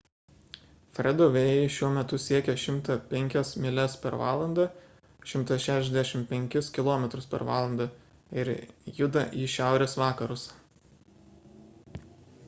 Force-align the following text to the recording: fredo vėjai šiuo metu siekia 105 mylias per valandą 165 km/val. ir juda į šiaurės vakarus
fredo 0.99 1.25
vėjai 1.33 1.65
šiuo 1.73 1.89
metu 1.97 2.17
siekia 2.23 2.53
105 2.61 3.51
mylias 3.65 3.97
per 4.05 4.17
valandą 4.21 4.65
165 5.33 6.71
km/val. 6.79 7.85
ir 8.43 8.51
juda 9.01 9.27
į 9.45 9.49
šiaurės 9.59 9.97
vakarus 10.05 10.47